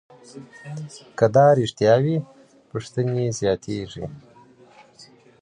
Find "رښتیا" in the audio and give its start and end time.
1.59-1.95